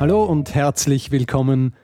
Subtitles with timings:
[0.00, 1.74] Hallo und herzlich willkommen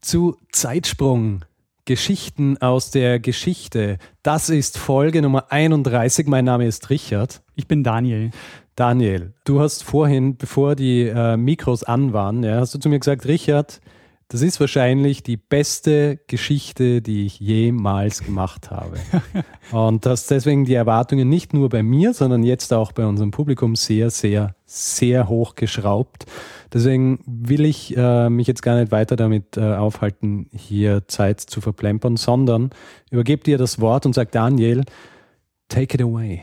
[0.00, 1.44] zu Zeitsprung.
[1.84, 3.98] Geschichten aus der Geschichte.
[4.24, 6.26] Das ist Folge Nummer 31.
[6.26, 7.40] Mein Name ist Richard.
[7.54, 8.32] Ich bin Daniel.
[8.74, 12.98] Daniel, du hast vorhin, bevor die äh, Mikros an waren, ja, hast du zu mir
[12.98, 13.80] gesagt, Richard,
[14.26, 18.96] das ist wahrscheinlich die beste Geschichte, die ich jemals gemacht habe.
[19.72, 23.76] Und dass deswegen die Erwartungen nicht nur bei mir, sondern jetzt auch bei unserem Publikum
[23.76, 26.26] sehr, sehr, sehr hoch geschraubt.
[26.72, 31.60] Deswegen will ich äh, mich jetzt gar nicht weiter damit äh, aufhalten, hier Zeit zu
[31.60, 32.70] verplempern, sondern
[33.10, 34.84] übergebe dir das Wort und sag Daniel,
[35.68, 36.42] take it away.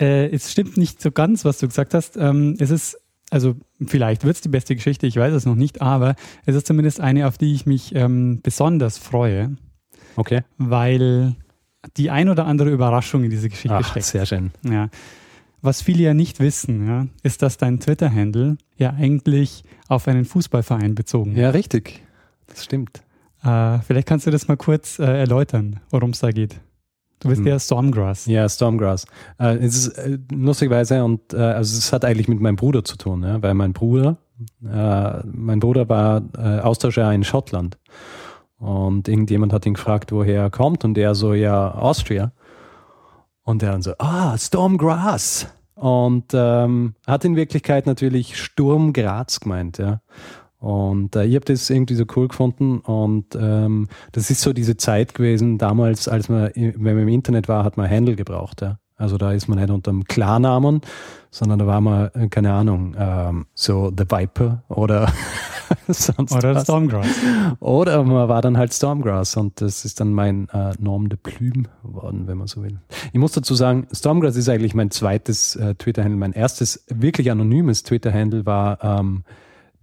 [0.00, 2.16] Äh, es stimmt nicht so ganz, was du gesagt hast.
[2.16, 2.98] Ähm, es ist
[3.30, 6.14] also vielleicht wird es die beste Geschichte, ich weiß es noch nicht, aber
[6.44, 9.56] es ist zumindest eine, auf die ich mich ähm, besonders freue.
[10.16, 10.42] Okay.
[10.58, 11.34] Weil
[11.96, 14.06] die ein oder andere Überraschung in diese Geschichte Ach, steckt.
[14.06, 14.50] Sehr schön.
[14.62, 14.88] Ja.
[15.66, 20.94] Was viele ja nicht wissen, ja, ist, dass dein Twitter-Handle ja eigentlich auf einen Fußballverein
[20.94, 21.38] bezogen ist.
[21.38, 22.02] Ja, richtig.
[22.46, 23.02] Das stimmt.
[23.42, 26.60] Äh, vielleicht kannst du das mal kurz äh, erläutern, worum es da geht.
[27.18, 27.46] Du bist Hm.
[27.46, 28.26] der Stormgrass.
[28.26, 29.06] Ja, Stormgrass.
[29.40, 32.96] Äh, es ist äh, lustigerweise und äh, also es hat eigentlich mit meinem Bruder zu
[32.96, 34.18] tun, ja, weil mein Bruder,
[34.64, 37.76] äh, mein Bruder war äh, Austauscher in Schottland
[38.58, 42.30] und irgendjemand hat ihn gefragt, woher er kommt und er so, ja, Austria.
[43.46, 45.46] Und er dann so, ah, Stormgrass.
[45.76, 50.00] Und ähm, hat in Wirklichkeit natürlich Sturm Graz gemeint, ja.
[50.58, 54.76] Und äh, ich habe das irgendwie so cool gefunden und ähm, das ist so diese
[54.76, 58.62] Zeit gewesen, damals, als man, wenn man im Internet war, hat man Handle gebraucht.
[58.62, 58.78] Ja?
[58.96, 60.80] Also da ist man nicht unter dem Klarnamen,
[61.30, 65.12] sondern da war man, äh, keine Ahnung, ähm, so The Viper oder
[66.36, 66.60] Oder.
[66.60, 67.06] Stormgrass.
[67.60, 71.64] Oder man war dann halt Stormgrass und das ist dann mein äh, Nom de Plume
[71.82, 72.78] geworden, wenn man so will.
[73.12, 76.18] Ich muss dazu sagen, Stormgrass ist eigentlich mein zweites äh, Twitter-Handle.
[76.18, 79.24] Mein erstes wirklich anonymes Twitter-Handle war ähm,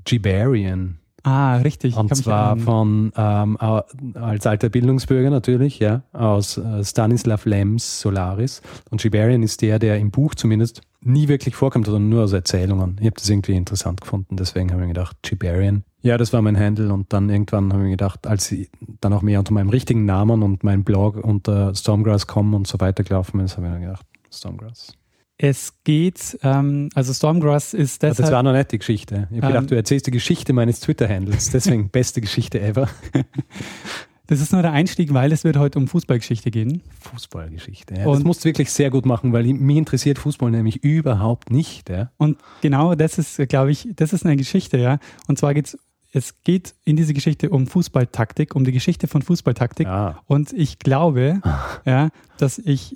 [0.06, 1.00] Gibarian.
[1.24, 1.94] Ah, richtig.
[1.94, 8.62] Ich Und zwar von, ähm, als alter Bildungsbürger natürlich, ja, aus äh, Stanislav Lems Solaris.
[8.90, 12.98] Und Gibarian ist der, der im Buch zumindest nie wirklich vorkommt, sondern nur aus Erzählungen.
[13.00, 15.84] Ich habe das irgendwie interessant gefunden, deswegen habe ich mir gedacht, Gibarian.
[16.02, 18.70] Ja, das war mein Handle und dann irgendwann habe ich mir gedacht, als ich
[19.00, 23.04] dann auch mehr unter meinem richtigen Namen und meinem Blog unter Stormgrass.com und so weiter
[23.04, 24.94] gelaufen ist, habe ich mir gedacht, Stormgrass.
[25.38, 28.18] Es geht, ähm, also Stormgrass ist deshalb.
[28.18, 29.28] das war noch nicht die Geschichte.
[29.32, 32.88] Ich habe Ähm, gedacht, du erzählst die Geschichte meines Twitter-Handles, deswegen beste Geschichte ever.
[34.26, 36.82] Das ist nur der Einstieg, weil es wird heute um Fußballgeschichte gehen.
[37.02, 37.94] Fußballgeschichte.
[37.96, 38.06] Ja.
[38.06, 41.90] Das Und- musst du wirklich sehr gut machen, weil mich interessiert Fußball nämlich überhaupt nicht.
[41.90, 42.10] Ja.
[42.16, 45.00] Und genau das ist, glaube ich, das ist eine Geschichte, ja.
[45.28, 45.78] Und zwar geht's,
[46.14, 49.88] es geht in diese Geschichte um Fußballtaktik, um die Geschichte von Fußballtaktik.
[49.88, 50.22] Ja.
[50.26, 51.42] Und ich glaube,
[51.86, 52.96] ja, dass ich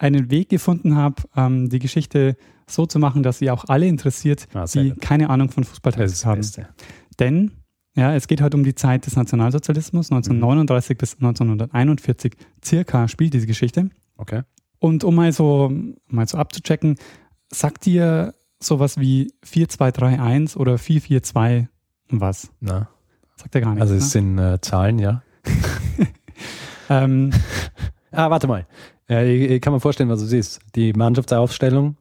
[0.00, 4.48] einen Weg gefunden habe, ähm, die Geschichte so zu machen, dass sie auch alle interessiert,
[4.54, 5.00] Ah, die gut.
[5.00, 6.38] keine Ahnung von das haben.
[6.38, 6.68] Beste.
[7.18, 7.52] Denn
[7.94, 12.34] ja, es geht heute um die Zeit des Nationalsozialismus, 1939 bis 1941
[12.64, 13.90] circa spielt diese Geschichte.
[14.16, 14.42] Okay.
[14.78, 15.70] Und um mal so,
[16.06, 16.96] mal so abzuchecken,
[17.52, 21.68] sagt dir sowas wie 4231 oder 442
[22.10, 22.50] was?
[22.60, 22.88] Na.
[23.36, 23.82] Sagt er gar nichts.
[23.82, 25.22] Also es sind äh, Zahlen, ja.
[25.98, 26.06] ne?
[26.88, 27.30] ähm,
[28.12, 28.66] Ah, warte mal.
[29.10, 30.60] Ja, ich, kann mir vorstellen, was es ist.
[30.76, 31.96] Die Mannschaftsaufstellung,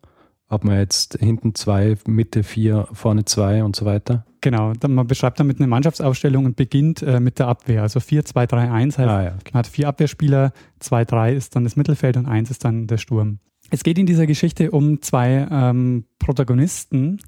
[0.48, 4.26] ob man jetzt hinten zwei, Mitte vier, vorne zwei und so weiter.
[4.42, 7.82] genau, dann, man beschreibt damit eine Mannschaftsaufstellung und beginnt äh, mit der Abwehr.
[7.82, 9.52] Also 4-2-3-1 heißt, Ah ja, okay.
[9.54, 10.54] man hat vier Abwehrspieler,
[10.84, 13.40] 2-3 ist dann das Mittelfeld und 1 ist dann der Sturm.
[13.72, 17.20] Es geht in dieser Geschichte um zwei ähm, Protagonisten.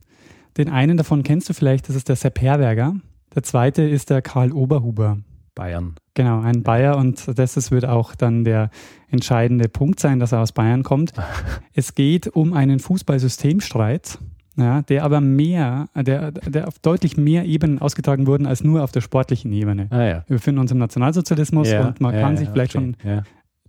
[0.58, 2.96] Den einen davon kennst du vielleicht, das ist der Sepp Herberger.
[3.34, 5.18] Der zweite ist der Karl Oberhuber.
[5.56, 5.96] Bayern.
[6.14, 8.70] Genau, ein Bayer und das ist- wird auch dann der
[9.10, 11.14] entscheidende Punkt sein, dass er aus Bayern kommt.
[11.74, 14.20] Es geht um einen Fußballsystemstreit,
[14.58, 18.92] ja, der aber mehr, der, der auf deutlich mehr Ebenen ausgetragen wurde als nur auf
[18.92, 19.88] der sportlichen Ebene.
[19.90, 20.24] Ah ja.
[20.28, 22.96] Wir befinden uns im Nationalsozialismus ja, und man kann sich vielleicht okay.
[23.04, 23.24] schon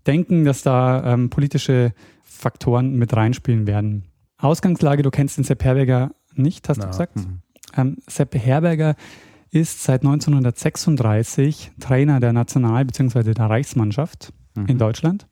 [0.07, 1.93] denken, dass da ähm, politische
[2.25, 4.05] Faktoren mit reinspielen werden.
[4.39, 7.15] Ausgangslage, du kennst den Sepp Herberger nicht, hast Na, du gesagt?
[7.15, 7.39] hm.
[7.77, 8.97] Ähm, Sepp Herberger
[9.53, 13.35] ist seit 1936 Trainer der National- bzw.
[13.35, 14.67] der Reichsmannschaft Mhm.
[14.67, 15.27] in Deutschland.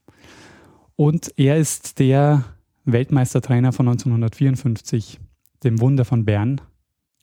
[0.96, 2.44] Und er ist der
[2.84, 5.19] Weltmeistertrainer von 1954,
[5.64, 6.61] dem Wunder von Bern.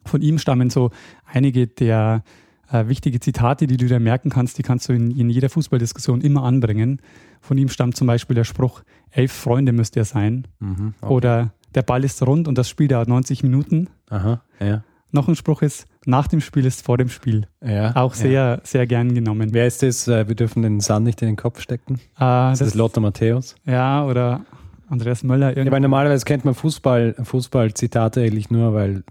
[0.06, 0.92] Von ihm stammen so
[1.26, 2.24] einige der
[2.72, 6.20] äh, wichtige Zitate, die du dir merken kannst, die kannst du in, in jeder Fußballdiskussion
[6.22, 7.02] immer anbringen.
[7.40, 10.48] Von ihm stammt zum Beispiel der Spruch, elf Freunde müsst ihr sein.
[10.60, 11.14] Mhm, okay.
[11.14, 13.90] Oder der Ball ist rund und das Spiel dauert 90 Minuten.
[14.10, 14.84] Aha, ja.
[15.18, 17.48] Noch ein Spruch ist, nach dem Spiel ist vor dem Spiel.
[17.66, 18.60] Ja, Auch sehr, ja.
[18.64, 19.52] sehr gern genommen.
[19.52, 20.08] Wer ist das?
[20.08, 21.96] Äh, wir dürfen den Sand nicht in den Kopf stecken.
[22.20, 23.56] Äh, ist das, das Lothar Matthäus?
[23.66, 24.46] Ja, oder
[24.88, 25.58] Andreas Möller.
[25.58, 29.04] Ja, weil normalerweise kennt man Fußball, Fußballzitate eigentlich nur, weil, äh,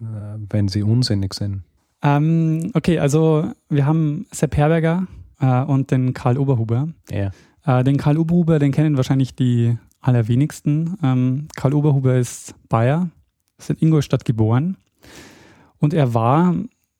[0.48, 1.64] wenn sie unsinnig sind.
[2.04, 5.08] Ähm, okay, also wir haben Sepp Herberger
[5.40, 6.86] äh, und den Karl Oberhuber.
[7.10, 7.32] Ja.
[7.66, 10.98] Äh, den Karl Oberhuber, den kennen wahrscheinlich die allerwenigsten.
[11.02, 13.08] Ähm, Karl Oberhuber ist Bayer,
[13.58, 14.76] ist in Ingolstadt geboren
[15.78, 16.54] und er war,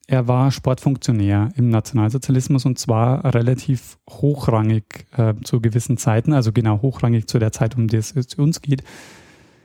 [0.07, 6.81] er war Sportfunktionär im Nationalsozialismus und zwar relativ hochrangig äh, zu gewissen Zeiten, also genau
[6.81, 8.83] hochrangig zu der Zeit, um die es uns geht.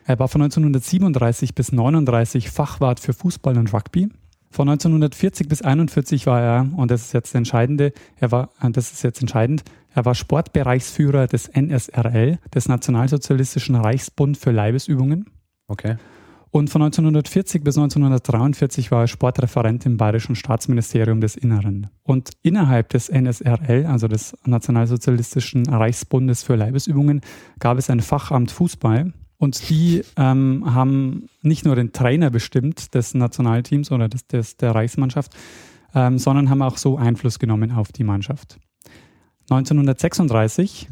[0.04, 4.08] Er war von 1937 bis 1939 Fachwart für Fußball und Rugby.
[4.50, 9.02] Von 1940 bis 1941 war er, und das ist jetzt entscheidende, er war, das ist
[9.02, 9.62] jetzt entscheidend,
[9.94, 15.30] er war Sportbereichsführer des NSRL, des Nationalsozialistischen Reichsbund für Leibesübungen.
[15.68, 15.96] Okay.
[16.52, 21.88] Und von 1940 bis 1943 war er Sportreferent im Bayerischen Staatsministerium des Inneren.
[22.02, 27.22] Und innerhalb des NSRL, also des Nationalsozialistischen Reichsbundes für Leibesübungen,
[27.58, 29.14] gab es ein Fachamt Fußball.
[29.38, 34.74] Und die ähm, haben nicht nur den Trainer bestimmt des Nationalteams oder des, des der
[34.74, 35.34] Reichsmannschaft,
[35.94, 38.58] ähm, sondern haben auch so Einfluss genommen auf die Mannschaft.
[39.48, 40.86] 1936,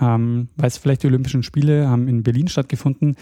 [0.00, 3.16] ähm, weil vielleicht die Olympischen Spiele haben in Berlin stattgefunden,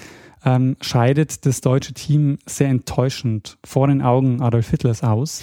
[0.45, 5.43] ähm, scheidet das deutsche Team sehr enttäuschend vor den Augen Adolf Hitlers aus.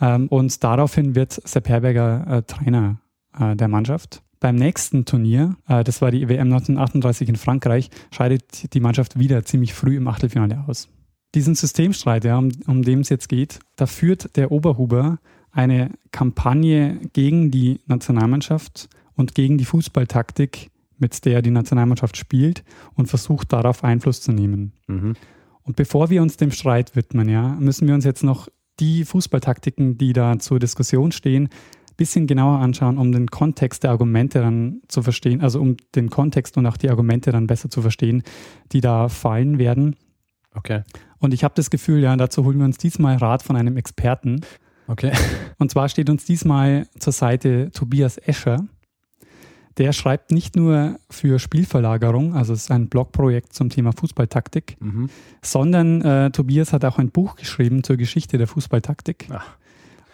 [0.00, 3.00] Ähm, und daraufhin wird Sepp Herberger äh, Trainer
[3.38, 4.22] äh, der Mannschaft.
[4.40, 9.44] Beim nächsten Turnier, äh, das war die WM 1938 in Frankreich, scheidet die Mannschaft wieder
[9.44, 10.88] ziemlich früh im Achtelfinale aus.
[11.34, 15.18] Diesen Systemstreit, ja, um, um den es jetzt geht, da führt der Oberhuber
[15.52, 18.88] eine Kampagne gegen die Nationalmannschaft
[19.20, 22.62] und gegen die Fußballtaktik mit der die Nationalmannschaft spielt
[22.94, 24.72] und versucht darauf Einfluss zu nehmen.
[24.86, 25.14] Mhm.
[25.62, 28.48] Und bevor wir uns dem Streit widmen, ja, müssen wir uns jetzt noch
[28.80, 33.90] die Fußballtaktiken, die da zur Diskussion stehen, ein bisschen genauer anschauen, um den Kontext der
[33.90, 37.82] Argumente dann zu verstehen, also um den Kontext und auch die Argumente dann besser zu
[37.82, 38.22] verstehen,
[38.72, 39.96] die da fallen werden.
[40.54, 40.82] Okay.
[41.18, 44.40] Und ich habe das Gefühl, ja, dazu holen wir uns diesmal Rat von einem Experten.
[44.86, 45.12] Okay.
[45.58, 48.66] Und zwar steht uns diesmal zur Seite Tobias Escher
[49.78, 55.08] der schreibt nicht nur für Spielverlagerung, also es ist ein Blogprojekt zum Thema Fußballtaktik, mhm.
[55.42, 59.28] sondern äh, Tobias hat auch ein Buch geschrieben zur Geschichte der Fußballtaktik.
[59.30, 59.46] Ach.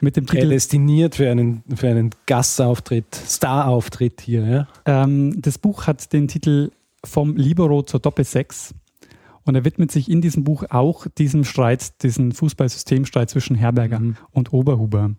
[0.01, 0.43] Mit dem Titel.
[0.43, 4.47] Prädestiniert für einen, für einen Gastauftritt, Starauftritt hier.
[4.47, 4.69] Ja?
[4.85, 6.71] Ähm, das Buch hat den Titel
[7.03, 8.75] Vom Libero zur Doppelsechs.
[9.45, 14.17] Und er widmet sich in diesem Buch auch diesem Streit, diesem Fußballsystemstreit zwischen Herberger mhm.
[14.33, 15.13] und Oberhuber.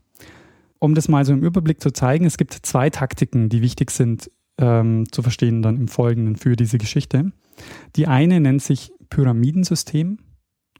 [0.79, 4.29] Um das mal so im Überblick zu zeigen, es gibt zwei Taktiken, die wichtig sind
[4.59, 7.31] ähm, zu verstehen dann im Folgenden für diese Geschichte.
[7.95, 10.19] Die eine nennt sich Pyramidensystem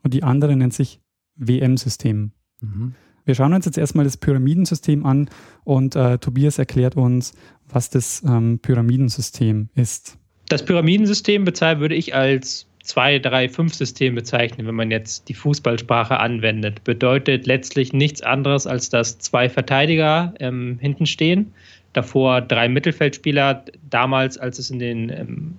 [0.04, 1.00] und die andere nennt sich
[1.36, 2.32] WM-System.
[2.62, 2.96] Mhm.
[3.26, 5.30] Wir schauen uns jetzt erstmal das Pyramidensystem an
[5.64, 7.34] und äh, Tobias erklärt uns,
[7.68, 10.18] was das ähm, Pyramidensystem ist.
[10.48, 16.84] Das Pyramidensystem würde ich als 2-3-5-System bezeichnen, wenn man jetzt die Fußballsprache anwendet.
[16.84, 21.54] Bedeutet letztlich nichts anderes, als dass zwei Verteidiger ähm, hinten stehen
[21.98, 23.66] davor drei Mittelfeldspieler.
[23.90, 25.58] Damals, als es in den ähm,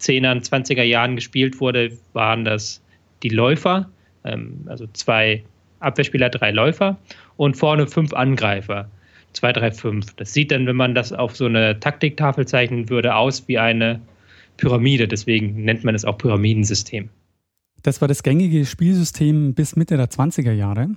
[0.00, 2.82] 10er, 20er Jahren gespielt wurde, waren das
[3.22, 3.88] die Läufer,
[4.24, 5.42] ähm, also zwei
[5.78, 6.98] Abwehrspieler, drei Läufer
[7.36, 8.88] und vorne fünf Angreifer.
[9.34, 10.14] 2, 3, 5.
[10.16, 13.98] Das sieht dann, wenn man das auf so eine Taktiktafel zeichnen würde, aus wie eine
[14.56, 15.08] Pyramide.
[15.08, 17.08] Deswegen nennt man es auch Pyramidensystem.
[17.82, 20.90] Das war das gängige Spielsystem bis Mitte der 20er Jahre.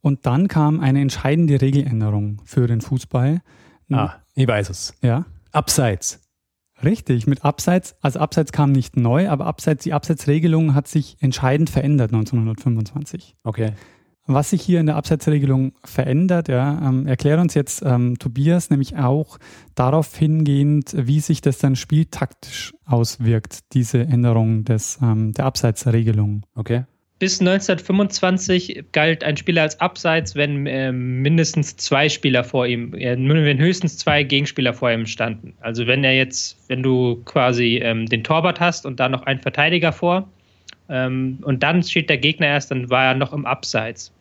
[0.00, 3.42] Und dann kam eine entscheidende Regeländerung für den Fußball,
[3.90, 4.94] Ah, ich weiß es.
[5.02, 5.24] Ja.
[5.52, 6.20] Abseits.
[6.84, 11.70] Richtig, mit Abseits, also Abseits kam nicht neu, aber Abseits, die Abseitsregelung hat sich entscheidend
[11.70, 13.34] verändert 1925.
[13.42, 13.72] Okay.
[14.30, 18.94] Was sich hier in der Abseitsregelung verändert, ja, ähm, erklärt uns jetzt ähm, Tobias nämlich
[18.96, 19.38] auch
[19.74, 26.42] darauf hingehend, wie sich das dann spieltaktisch auswirkt, diese Änderung des, ähm, der Abseitsregelung.
[26.54, 26.84] Okay.
[27.18, 33.16] Bis 1925 galt ein Spieler als Abseits, wenn äh, mindestens zwei Spieler vor ihm, äh,
[33.16, 35.54] wenn höchstens zwei Gegenspieler vor ihm standen.
[35.60, 39.40] Also wenn er jetzt, wenn du quasi ähm, den Torwart hast und da noch einen
[39.40, 40.28] Verteidiger vor
[40.90, 44.12] ähm, und dann steht der Gegner erst, dann war er noch im Abseits.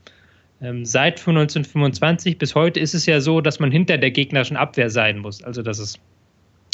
[0.62, 4.90] Ähm, seit 1925 bis heute ist es ja so, dass man hinter der gegnerischen Abwehr
[4.90, 5.44] sein muss.
[5.44, 6.00] Also dass es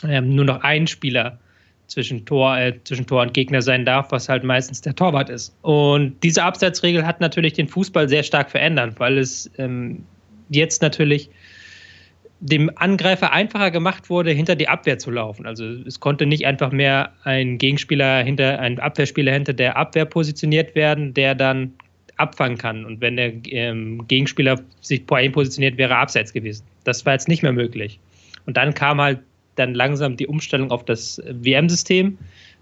[0.08, 1.40] ähm, nur noch ein Spieler
[1.88, 5.56] zwischen Tor, äh, zwischen Tor und Gegner sein darf, was halt meistens der Torwart ist.
[5.62, 10.04] Und diese Abseitsregel hat natürlich den Fußball sehr stark verändert, weil es ähm,
[10.50, 11.30] jetzt natürlich
[12.40, 15.46] dem Angreifer einfacher gemacht wurde, hinter die Abwehr zu laufen.
[15.46, 20.76] Also es konnte nicht einfach mehr ein Gegenspieler hinter, ein Abwehrspieler hinter der Abwehr positioniert
[20.76, 21.74] werden, der dann
[22.18, 22.86] abfangen kann.
[22.86, 26.64] Und wenn der ähm, Gegenspieler sich vor ihm positioniert, wäre er abseits gewesen.
[26.84, 28.00] Das war jetzt nicht mehr möglich.
[28.46, 29.20] Und dann kam halt
[29.56, 32.18] dann langsam die Umstellung auf das WM-System,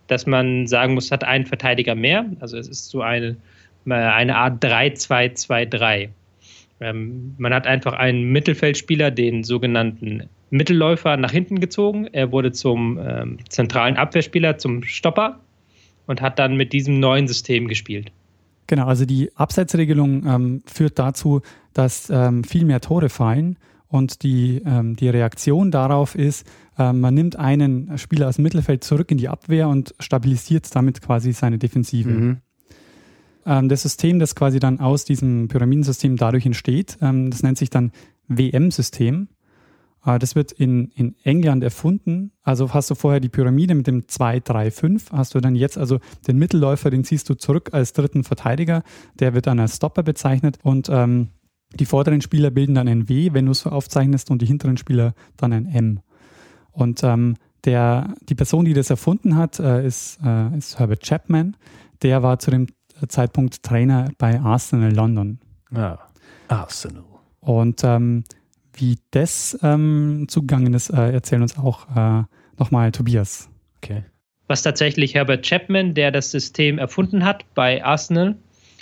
[0.07, 2.25] dass man sagen muss, hat einen Verteidiger mehr.
[2.39, 3.37] Also es ist so eine,
[3.85, 6.09] eine Art 3-2-2-3.
[6.81, 12.07] Ähm, man hat einfach einen Mittelfeldspieler, den sogenannten Mittelläufer, nach hinten gezogen.
[12.11, 15.39] Er wurde zum ähm, zentralen Abwehrspieler, zum Stopper
[16.07, 18.11] und hat dann mit diesem neuen System gespielt.
[18.71, 21.41] Genau, also die Abseitsregelung ähm, führt dazu,
[21.73, 23.57] dass ähm, viel mehr Tore fallen
[23.89, 26.47] und die, ähm, die Reaktion darauf ist,
[26.79, 31.01] äh, man nimmt einen Spieler aus dem Mittelfeld zurück in die Abwehr und stabilisiert damit
[31.01, 32.09] quasi seine Defensive.
[32.09, 32.37] Mhm.
[33.45, 37.71] Ähm, das System, das quasi dann aus diesem Pyramidensystem dadurch entsteht, ähm, das nennt sich
[37.71, 37.91] dann
[38.29, 39.27] WM-System.
[40.05, 42.31] Äh, das wird in, in England erfunden.
[42.43, 45.77] Also hast du vorher die Pyramide mit dem 2, 3, 5, hast du dann jetzt
[45.77, 48.83] also den Mittelläufer, den ziehst du zurück als dritten Verteidiger,
[49.19, 51.29] der wird dann als Stopper bezeichnet und ähm,
[51.73, 54.75] die vorderen Spieler bilden dann ein W, wenn du es so aufzeichnest, und die hinteren
[54.75, 55.99] Spieler dann ein M.
[56.71, 61.55] Und ähm, der, die Person, die das erfunden hat, äh, ist, äh, ist Herbert Chapman.
[62.01, 62.67] Der war zu dem
[63.07, 65.39] Zeitpunkt Trainer bei Arsenal London.
[65.71, 65.99] Ja,
[66.47, 67.03] Arsenal.
[67.39, 68.23] Und ähm,
[68.73, 72.23] wie das ähm, zugegangen ist, äh, erzählen uns auch äh,
[72.57, 73.49] nochmal Tobias.
[73.77, 74.03] Okay.
[74.47, 78.35] Was tatsächlich Herbert Chapman, der das System erfunden hat bei Arsenal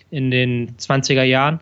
[0.10, 1.60] in den 20er Jahren,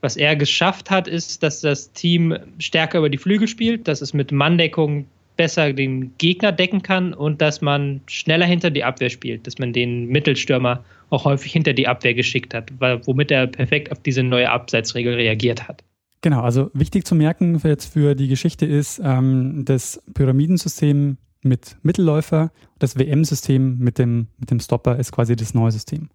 [0.00, 4.14] was er geschafft hat, ist, dass das Team stärker über die Flügel spielt, dass es
[4.14, 5.06] mit Manndeckung
[5.36, 9.72] besser den Gegner decken kann und dass man schneller hinter die Abwehr spielt, dass man
[9.72, 12.70] den Mittelstürmer auch häufig hinter die Abwehr geschickt hat,
[13.06, 15.82] womit er perfekt auf diese neue Abseitsregel reagiert hat.
[16.20, 22.50] Genau, also wichtig zu merken jetzt für die Geschichte ist, ähm, das Pyramidensystem mit Mittelläufer,
[22.78, 26.08] das WM-System mit dem, mit dem Stopper ist quasi das neue System.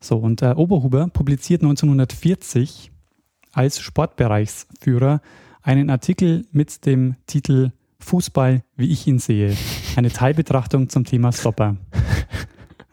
[0.00, 2.92] So, und äh, Oberhuber publiziert 1940
[3.52, 5.20] als Sportbereichsführer
[5.62, 9.56] einen Artikel mit dem Titel Fußball, wie ich ihn sehe.
[9.96, 11.76] Eine Teilbetrachtung zum Thema Stopper.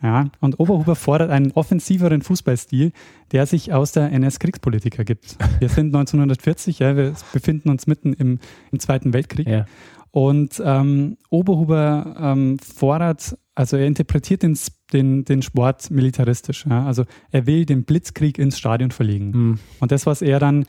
[0.04, 2.92] Ja, und Oberhuber fordert einen offensiveren Fußballstil,
[3.32, 5.38] der sich aus der NS-Kriegspolitik ergibt.
[5.60, 8.40] Wir sind 1940, ja, wir befinden uns mitten im,
[8.72, 9.48] im Zweiten Weltkrieg.
[9.48, 9.66] Ja.
[10.12, 14.60] Und ähm, Oberhuber ähm, fordert, also er interpretiert den,
[14.92, 16.66] den, den Sport militaristisch.
[16.70, 16.86] Ja?
[16.86, 19.32] Also er will den Blitzkrieg ins Stadion verlegen.
[19.32, 19.60] Mhm.
[19.80, 20.66] Und das, was er dann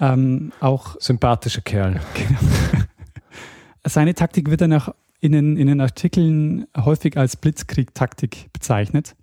[0.00, 0.96] ähm, auch.
[1.00, 2.00] Sympathischer Kerl.
[2.14, 2.84] Genau.
[3.88, 4.88] Seine Taktik wird dann auch
[5.20, 9.16] in den, in den Artikeln häufig als Blitzkrieg-Taktik bezeichnet.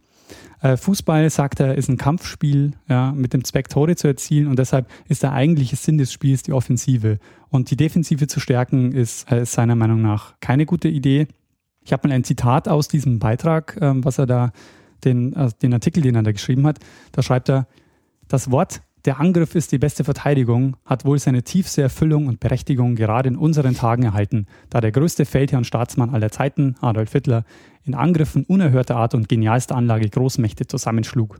[0.61, 4.57] Äh, Fußball, sagt er, ist ein Kampfspiel ja, mit dem Zweck, Tore zu erzielen und
[4.57, 7.19] deshalb ist der eigentliche Sinn des Spiels die Offensive.
[7.49, 11.27] Und die Defensive zu stärken ist, äh, ist seiner Meinung nach keine gute Idee.
[11.83, 14.51] Ich habe mal ein Zitat aus diesem Beitrag, ähm, was er da,
[15.03, 16.79] den, äh, den Artikel, den er da geschrieben hat.
[17.11, 17.67] Da schreibt er,
[18.29, 22.95] das Wort der Angriff ist die beste Verteidigung, hat wohl seine tiefste Erfüllung und Berechtigung
[22.95, 27.43] gerade in unseren Tagen erhalten, da der größte Feldherr und Staatsmann aller Zeiten, Adolf Hitler,
[27.83, 31.39] in Angriffen unerhörter Art und genialster Anlage Großmächte zusammenschlug.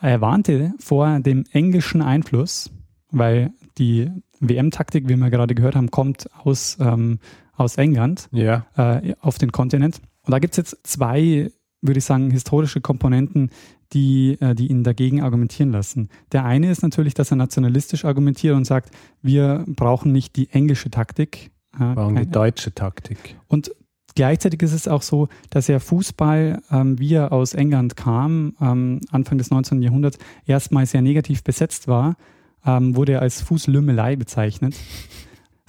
[0.00, 2.70] Er warnte vor dem englischen Einfluss,
[3.10, 4.10] weil die
[4.40, 7.20] WM-Taktik, wie wir gerade gehört haben, kommt aus, ähm,
[7.54, 8.66] aus England ja.
[8.76, 10.00] äh, auf den Kontinent.
[10.24, 11.50] Und da gibt es jetzt zwei,
[11.82, 13.50] würde ich sagen, historische Komponenten,
[13.92, 16.08] die, äh, die ihn dagegen argumentieren lassen.
[16.30, 20.90] Der eine ist natürlich, dass er nationalistisch argumentiert und sagt, wir brauchen nicht die englische
[20.90, 21.50] Taktik.
[21.76, 23.36] Wir brauchen die deutsche Taktik.
[23.48, 23.72] Und
[24.14, 29.00] gleichzeitig ist es auch so, dass er Fußball, ähm, wie er aus England kam, ähm,
[29.10, 29.82] Anfang des 19.
[29.82, 32.16] Jahrhunderts, erstmal sehr negativ besetzt war,
[32.64, 34.76] ähm, wurde er als Fußlümmelei bezeichnet.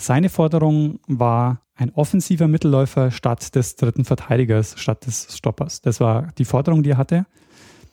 [0.03, 5.79] Seine Forderung war ein offensiver Mittelläufer statt des dritten Verteidigers, statt des Stoppers.
[5.79, 7.25] Das war die Forderung, die er hatte.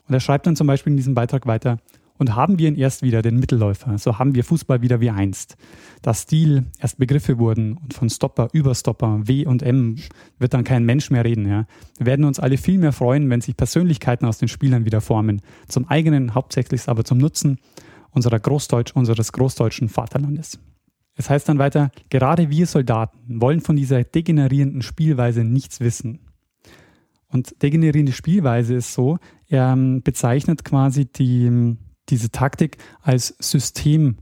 [0.09, 1.79] Und er schreibt dann zum Beispiel in diesem Beitrag weiter,
[2.19, 5.57] und haben wir ihn erst wieder, den Mittelläufer, so haben wir Fußball wieder wie einst.
[6.03, 9.95] Da Stil erst Begriffe wurden und von Stopper, Überstopper, W und M
[10.41, 11.49] wird dann kein Mensch mehr reden.
[11.49, 11.67] Ja.
[11.97, 15.43] Wir werden uns alle viel mehr freuen, wenn sich Persönlichkeiten aus den Spielern wieder formen.
[15.69, 17.61] Zum eigenen, hauptsächlich aber zum Nutzen
[18.11, 20.59] unserer Großdeutsch, unseres großdeutschen Vaterlandes.
[21.15, 26.21] Es heißt dann weiter, gerade wir Soldaten wollen von dieser degenerierenden Spielweise nichts wissen.
[27.29, 31.77] Und degenerierende Spielweise ist so, er ähm, bezeichnet quasi die,
[32.09, 34.19] diese Taktik als System,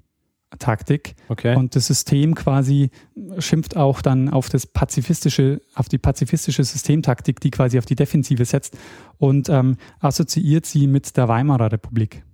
[0.59, 1.14] Taktik.
[1.28, 1.54] Okay.
[1.57, 2.90] Und das System quasi
[3.38, 8.45] schimpft auch dann auf das pazifistische, auf die pazifistische Systemtaktik, die quasi auf die Defensive
[8.45, 8.76] setzt
[9.18, 12.25] und ähm, assoziiert sie mit der Weimarer Republik.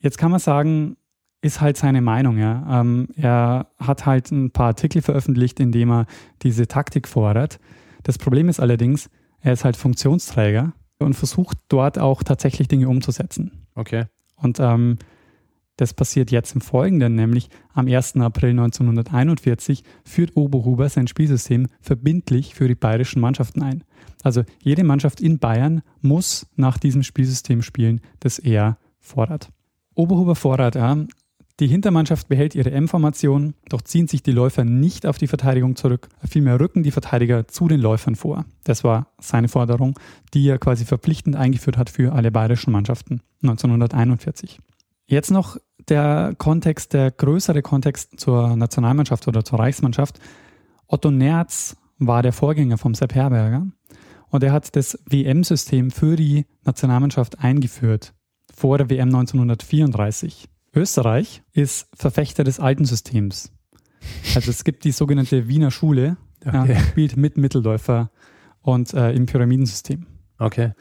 [0.00, 0.96] Jetzt kann man sagen,
[1.42, 2.80] ist halt seine Meinung, ja.
[2.80, 6.06] Ähm, er hat halt ein paar Artikel veröffentlicht, in dem er
[6.42, 7.58] diese Taktik fordert.
[8.02, 13.66] Das Problem ist allerdings, er ist halt Funktionsträger und versucht dort auch tatsächlich Dinge umzusetzen.
[13.74, 14.06] Okay.
[14.36, 14.98] Und ähm,
[15.76, 18.16] das passiert jetzt im Folgenden, nämlich am 1.
[18.16, 23.84] April 1941 führt Oberhuber sein Spielsystem verbindlich für die bayerischen Mannschaften ein.
[24.22, 29.50] Also jede Mannschaft in Bayern muss nach diesem Spielsystem spielen, das er fordert.
[29.94, 30.96] Oberhuber fordert, ja,
[31.58, 36.08] die Hintermannschaft behält ihre M-Formation, doch ziehen sich die Läufer nicht auf die Verteidigung zurück,
[36.28, 38.44] vielmehr rücken die Verteidiger zu den Läufern vor.
[38.64, 39.98] Das war seine Forderung,
[40.34, 44.60] die er quasi verpflichtend eingeführt hat für alle bayerischen Mannschaften 1941.
[45.06, 45.56] Jetzt noch
[45.88, 50.18] der Kontext, der größere Kontext zur Nationalmannschaft oder zur Reichsmannschaft.
[50.88, 53.66] Otto Nerz war der Vorgänger vom Sepp Herberger
[54.28, 58.12] und er hat das WM-System für die Nationalmannschaft eingeführt
[58.54, 60.48] vor der WM 1934.
[60.76, 63.50] Österreich ist Verfechter des alten Systems.
[64.34, 66.74] Also es gibt die sogenannte Wiener Schule, Okay.
[66.74, 68.10] ja, spielt mit Mittelläufer
[68.60, 70.06] und äh, im Pyramidensystem.
[70.38, 70.72] Okay.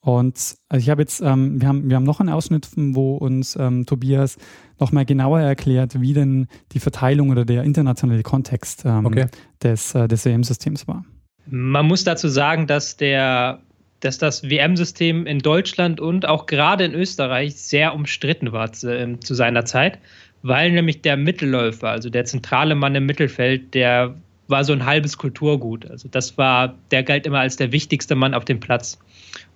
[0.00, 3.56] Und also ich habe jetzt, ähm, wir, haben, wir haben noch einen Ausschnitt, wo uns
[3.56, 4.36] ähm, Tobias
[4.78, 9.26] nochmal genauer erklärt, wie denn die Verteilung oder der internationale Kontext ähm, Okay.
[9.62, 11.04] des, äh, des WM-Systems war.
[11.46, 13.60] Man muss dazu sagen, dass der
[14.00, 19.20] dass das WM-System in Deutschland und auch gerade in Österreich sehr umstritten war zu, ähm,
[19.20, 19.98] zu seiner Zeit,
[20.42, 24.14] weil nämlich der Mittelläufer, also der zentrale Mann im Mittelfeld, der
[24.46, 25.90] war so ein halbes Kulturgut.
[25.90, 28.98] Also das war, der galt immer als der wichtigste Mann auf dem Platz.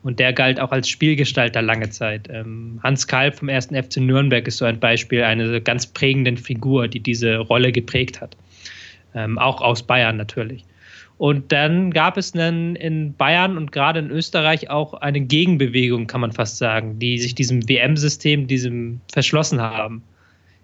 [0.03, 2.29] Und der galt auch als Spielgestalter lange Zeit.
[2.31, 3.69] Ähm, Hans Kalb vom 1.
[3.69, 8.37] FC Nürnberg ist so ein Beispiel einer ganz prägenden Figur, die diese Rolle geprägt hat.
[9.15, 10.65] Ähm, auch aus Bayern natürlich.
[11.23, 16.21] Und dann gab es dann in Bayern und gerade in Österreich auch eine Gegenbewegung, kann
[16.21, 20.03] man fast sagen, die sich diesem WM-System, diesem verschlossen haben.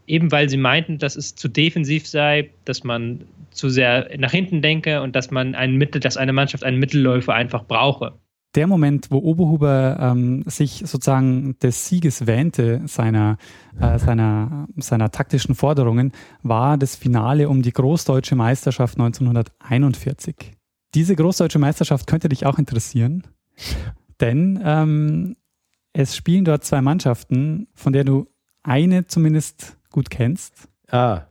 [0.09, 4.61] Eben weil sie meinten, dass es zu defensiv sei, dass man zu sehr nach hinten
[4.61, 8.15] denke und dass man einen Mittel, dass eine Mannschaft einen Mittelläufer einfach brauche.
[8.55, 13.37] Der Moment, wo Oberhuber ähm, sich sozusagen des Sieges wähnte, seiner,
[13.79, 20.57] äh, seiner, seiner taktischen Forderungen, war das Finale um die Großdeutsche Meisterschaft 1941.
[20.95, 23.25] Diese Großdeutsche Meisterschaft könnte dich auch interessieren,
[24.21, 25.37] denn ähm,
[25.93, 28.29] es spielen dort zwei Mannschaften, von der du
[28.63, 30.69] eine zumindest gut kennst.
[30.91, 31.23] Ah,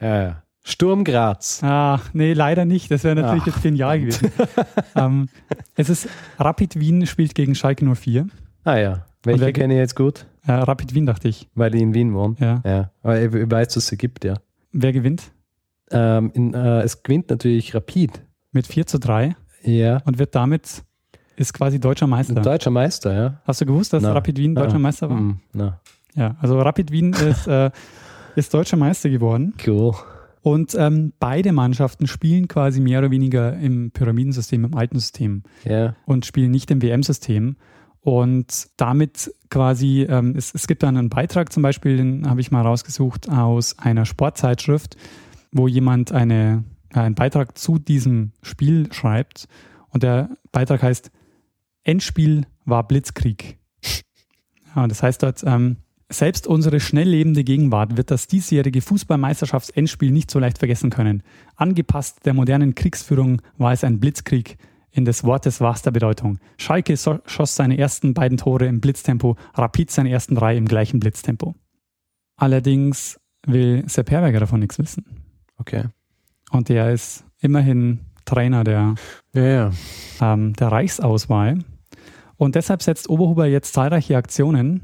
[0.00, 0.41] ja, ja.
[0.64, 1.60] Sturm Graz.
[1.62, 2.90] Ah, nee, leider nicht.
[2.90, 3.46] Das wäre natürlich Ach.
[3.48, 4.30] jetzt genial gewesen.
[4.96, 5.28] ähm,
[5.76, 8.26] es ist Rapid Wien spielt gegen Schalke 04.
[8.64, 9.06] Ah ja.
[9.24, 10.26] Welche wer- kenne ich jetzt gut?
[10.46, 11.48] Äh, Rapid Wien, dachte ich.
[11.54, 12.36] Weil die in Wien wohnen.
[12.40, 12.60] Ja.
[12.64, 12.90] Ja.
[13.02, 14.34] Aber ich, ich weiß, dass es gibt, ja.
[14.72, 15.30] Wer gewinnt?
[15.90, 18.22] Ähm, in, äh, es gewinnt natürlich Rapid.
[18.52, 19.98] Mit 4 zu 3 Ja.
[20.04, 20.82] und wird damit,
[21.36, 22.34] ist quasi deutscher Meister.
[22.40, 23.40] Deutscher Meister, ja.
[23.44, 24.12] Hast du gewusst, dass Na.
[24.12, 24.80] Rapid Wien deutscher Ah.
[24.80, 25.16] Meister war?
[25.16, 25.80] Mm, na,
[26.14, 27.70] Ja, also Rapid Wien ist, äh,
[28.36, 29.54] ist deutscher Meister geworden.
[29.66, 29.94] cool.
[30.42, 35.44] Und ähm, beide Mannschaften spielen quasi mehr oder weniger im Pyramidensystem, im alten System.
[35.64, 35.94] Ja.
[36.04, 37.56] und spielen nicht im WM-System.
[38.00, 42.50] Und damit quasi, ähm, es, es gibt dann einen Beitrag zum Beispiel, den habe ich
[42.50, 44.96] mal rausgesucht aus einer Sportzeitschrift,
[45.52, 49.46] wo jemand eine, äh, einen Beitrag zu diesem Spiel schreibt.
[49.90, 51.12] Und der Beitrag heißt
[51.84, 53.58] Endspiel war Blitzkrieg.
[54.74, 55.76] Ja, und das heißt dort, ähm,
[56.12, 61.22] selbst unsere schnell lebende Gegenwart wird das diesjährige Fußballmeisterschaftsendspiel nicht so leicht vergessen können.
[61.56, 64.58] Angepasst der modernen Kriegsführung war es ein Blitzkrieg
[64.90, 66.38] in des Wortes wahrster Bedeutung.
[66.58, 71.00] Schalke so schoss seine ersten beiden Tore im Blitztempo, Rapid seine ersten drei im gleichen
[71.00, 71.54] Blitztempo.
[72.36, 75.04] Allerdings will Sepp Herberger davon nichts wissen.
[75.56, 75.84] Okay.
[76.50, 78.94] Und der ist immerhin Trainer der
[79.32, 79.70] Ja, ja.
[80.20, 81.58] ähm, der Reichsauswahl.
[82.36, 84.82] Und deshalb setzt Oberhuber jetzt zahlreiche Aktionen,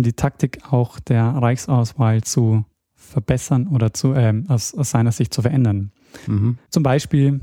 [0.00, 5.34] um die Taktik auch der Reichsauswahl zu verbessern oder zu, ähm, aus, aus seiner Sicht
[5.34, 5.92] zu verändern.
[6.26, 6.56] Mhm.
[6.70, 7.40] Zum Beispiel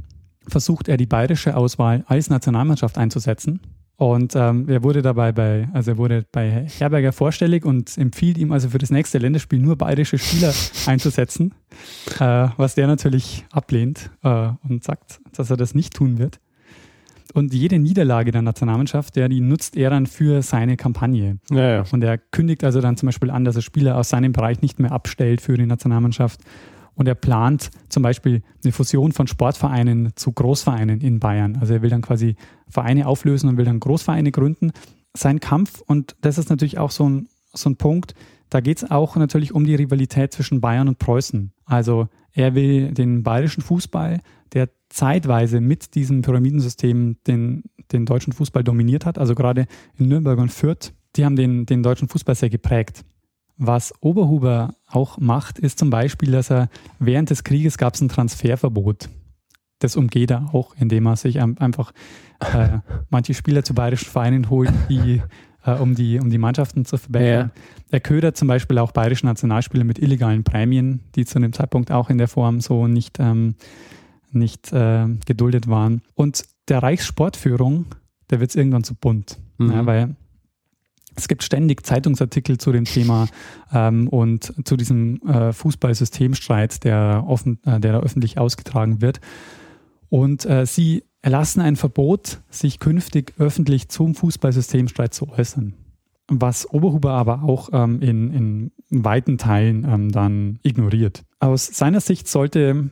[0.48, 3.62] versucht er die bayerische Auswahl als Nationalmannschaft einzusetzen.
[3.96, 8.52] Und ähm, er wurde dabei bei, also er wurde bei Herberger vorstellig und empfiehlt ihm
[8.52, 10.54] also für das nächste Länderspiel nur bayerische Spieler
[10.88, 11.54] einzusetzen,
[12.20, 16.40] äh, was der natürlich ablehnt äh, und sagt, dass er das nicht tun wird.
[17.34, 21.40] Und jede Niederlage der Nationalmannschaft, der, die nutzt er dann für seine Kampagne.
[21.52, 21.86] Ja, ja.
[21.92, 24.80] Und er kündigt also dann zum Beispiel an, dass er Spieler aus seinem Bereich nicht
[24.80, 26.42] mehr abstellt für die Nationalmannschaft.
[26.96, 31.58] Und er plant zum Beispiel eine Fusion von Sportvereinen zu Großvereinen in Bayern.
[31.62, 32.36] Also er will dann quasi
[32.68, 34.72] Vereine auflösen und will dann Großvereine gründen.
[35.16, 38.14] Sein Kampf, und das ist natürlich auch so ein so ein Punkt,
[38.50, 41.52] da geht es auch natürlich um die Rivalität zwischen Bayern und Preußen.
[41.66, 44.22] Also er will den bayerischen Fußball,
[44.54, 50.40] der zeitweise mit diesem Pyramidensystem den, den deutschen Fußball dominiert hat, also gerade in Nürnberg
[50.40, 53.04] und Fürth, die haben den, den deutschen Fußball sehr geprägt.
[53.58, 58.10] Was Oberhuber auch macht, ist zum Beispiel, dass er während des Krieges gab es ein
[58.10, 59.10] Transferverbot.
[59.80, 61.92] Das umgeht er auch, indem er sich einfach
[62.40, 62.80] äh,
[63.10, 65.22] manche Spieler zu bayerischen Vereinen holt, die,
[65.68, 67.52] äh, um, die, um die Mannschaften zu verbessern.
[67.56, 67.62] Ja.
[67.92, 72.10] Er ködert zum Beispiel auch bayerische Nationalspieler mit illegalen Prämien, die zu dem Zeitpunkt auch
[72.10, 73.56] in der Form so nicht, ähm,
[74.32, 76.02] nicht äh, geduldet waren.
[76.16, 77.86] Und der Reichssportführung,
[78.30, 79.38] der wird es irgendwann zu bunt.
[79.58, 79.72] Mhm.
[79.72, 80.16] Ja, weil
[81.16, 83.28] es gibt ständig Zeitungsartikel zu dem Thema
[83.74, 89.20] ähm, und zu diesem äh, Fußballsystemstreit, der, offen, äh, der da öffentlich ausgetragen wird.
[90.10, 95.74] Und äh, sie erlassen ein Verbot, sich künftig öffentlich zum Fußballsystemstreit zu äußern.
[96.30, 101.24] Was Oberhuber aber auch ähm, in, in weiten Teilen ähm, dann ignoriert.
[101.40, 102.90] Aus seiner Sicht sollte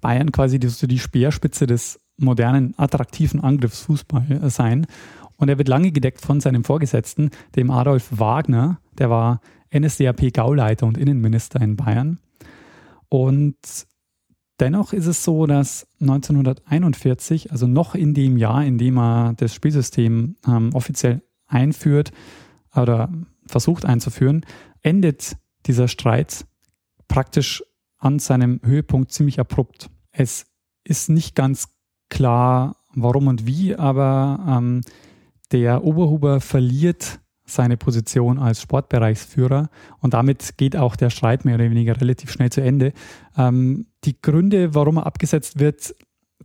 [0.00, 4.86] Bayern quasi die, die Speerspitze des modernen, attraktiven Angriffsfußball sein
[5.40, 9.40] und er wird lange gedeckt von seinem Vorgesetzten, dem Adolf Wagner, der war
[9.74, 12.18] NSDAP-Gauleiter und Innenminister in Bayern.
[13.08, 13.56] Und
[14.60, 19.54] dennoch ist es so, dass 1941, also noch in dem Jahr, in dem er das
[19.54, 22.12] Spielsystem ähm, offiziell einführt
[22.74, 23.12] oder
[23.46, 24.44] versucht einzuführen,
[24.82, 26.46] endet dieser Streit
[27.08, 27.64] praktisch
[27.98, 29.90] an seinem Höhepunkt ziemlich abrupt.
[30.12, 30.46] Es
[30.84, 31.68] ist nicht ganz
[32.08, 34.82] klar, warum und wie, aber ähm,
[35.52, 41.68] der Oberhuber verliert seine Position als Sportbereichsführer und damit geht auch der Streit mehr oder
[41.70, 42.92] weniger relativ schnell zu Ende.
[43.36, 45.94] Ähm, die Gründe, warum er abgesetzt wird,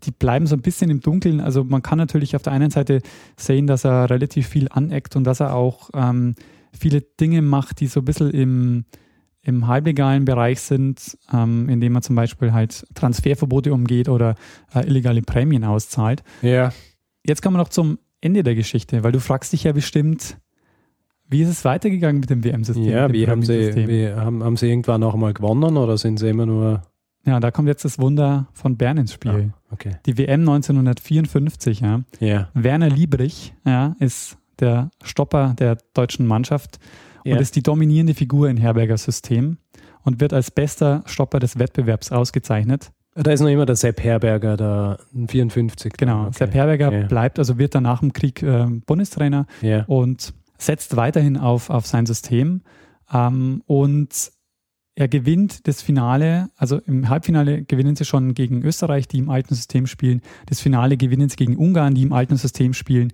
[0.04, 1.39] die bleiben so ein bisschen im Dunkeln.
[1.39, 3.02] Also man kann natürlich auf der einen Seite
[3.38, 6.36] sehen, dass er relativ viel aneckt und dass er auch ähm,
[6.78, 8.86] viele Dinge macht, die so ein bisschen im,
[9.41, 14.36] im halblegalen Bereich sind, ähm, indem man zum Beispiel halt Transferverbote umgeht oder
[14.74, 16.24] äh, illegale Prämien auszahlt.
[16.41, 16.74] Ja.
[17.26, 20.38] Jetzt kommen wir noch zum Ende der Geschichte, weil du fragst dich ja bestimmt,
[21.28, 22.86] wie ist es weitergegangen mit dem WM-System?
[22.86, 26.30] Ja, wie haben sie, wie, haben, haben sie irgendwann noch einmal gewonnen oder sind sie
[26.30, 26.84] immer nur.
[27.26, 29.52] Ja, da kommt jetzt das Wunder von Bern ins Spiel.
[29.52, 29.98] Ah, okay.
[30.06, 32.02] Die WM 1954, ja.
[32.20, 32.50] ja.
[32.54, 36.80] Werner Liebrich ja, ist der Stopper der deutschen Mannschaft
[37.24, 37.34] ja.
[37.34, 39.58] und ist die dominierende Figur in Herberger System
[40.04, 42.92] und wird als bester Stopper des Wettbewerbs ausgezeichnet.
[43.16, 45.94] Da ist noch immer der Sepp Herberger, der 54.
[45.94, 46.34] Genau, okay.
[46.34, 47.08] Sepp Herberger ja.
[47.08, 49.48] bleibt, also wird dann nach dem Krieg äh, Bundestrainer
[49.88, 52.62] und setzt weiterhin auf, auf sein System.
[53.14, 54.32] Ähm, und
[54.96, 59.54] er gewinnt das Finale, also im Halbfinale gewinnen sie schon gegen Österreich, die im alten
[59.54, 60.22] System spielen.
[60.46, 63.12] Das Finale gewinnen sie gegen Ungarn, die im alten System spielen.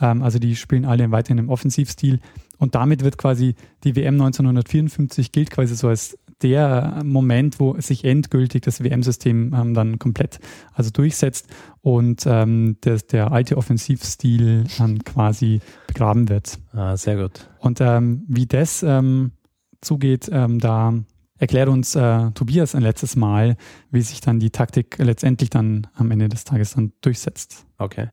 [0.00, 2.20] Ähm, also die spielen alle weiterhin im Offensivstil.
[2.58, 8.04] Und damit wird quasi die WM 1954 gilt quasi so als der Moment, wo sich
[8.04, 10.38] endgültig das WM-System ähm, dann komplett
[10.72, 11.48] also durchsetzt
[11.80, 16.58] und ähm, der, der alte Offensivstil dann quasi begraben wird.
[16.72, 17.48] Ah, sehr gut.
[17.58, 19.32] Und ähm, wie das ähm,
[19.80, 20.94] zugeht, ähm, da
[21.38, 23.56] erklärt uns äh, Tobias ein letztes Mal,
[23.90, 27.66] wie sich dann die Taktik letztendlich dann am Ende des Tages dann durchsetzt.
[27.78, 28.08] Okay.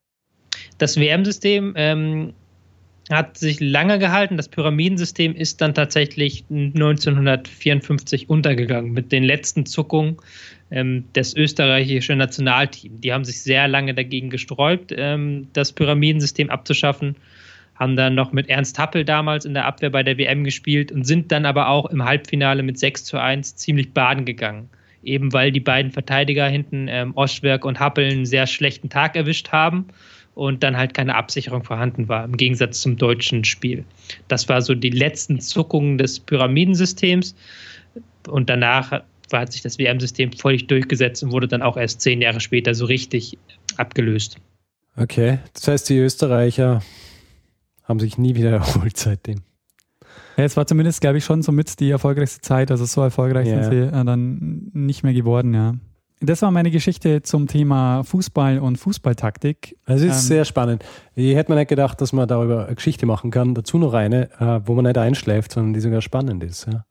[0.77, 2.33] Das WM-System ähm,
[3.09, 4.37] hat sich lange gehalten.
[4.37, 10.17] Das Pyramidensystem ist dann tatsächlich 1954 untergegangen mit den letzten Zuckungen
[10.71, 13.01] ähm, des österreichischen Nationalteams.
[13.01, 17.15] Die haben sich sehr lange dagegen gesträubt, ähm, das Pyramidensystem abzuschaffen,
[17.81, 21.03] haben dann noch mit Ernst Happel damals in der Abwehr bei der WM gespielt und
[21.03, 24.69] sind dann aber auch im Halbfinale mit 6 zu 1 ziemlich baden gegangen.
[25.01, 29.51] Eben weil die beiden Verteidiger hinten, ähm, Oschwerk und Happel, einen sehr schlechten Tag erwischt
[29.51, 29.87] haben
[30.35, 33.83] und dann halt keine Absicherung vorhanden war, im Gegensatz zum deutschen Spiel.
[34.27, 37.35] Das war so die letzten Zuckungen des Pyramidensystems
[38.29, 39.01] und danach
[39.33, 42.85] hat sich das WM-System völlig durchgesetzt und wurde dann auch erst zehn Jahre später so
[42.85, 43.39] richtig
[43.77, 44.37] abgelöst.
[44.95, 46.83] Okay, das heißt, die Österreicher
[47.91, 49.41] haben sich nie wieder erholt seitdem.
[50.37, 52.71] Ja, es war zumindest, glaube ich, schon somit die erfolgreichste Zeit.
[52.71, 53.63] Also so erfolgreich yeah.
[53.63, 55.75] sind sie äh, dann nicht mehr geworden, ja.
[56.23, 59.75] Das war meine Geschichte zum Thema Fußball und Fußballtaktik.
[59.87, 60.85] Es ist ähm, sehr spannend.
[61.15, 63.55] Ich hätte mir nicht gedacht, dass man darüber eine Geschichte machen kann.
[63.55, 66.67] Dazu noch eine, äh, wo man nicht einschläft, sondern die sogar spannend ist.
[66.71, 66.85] Ja.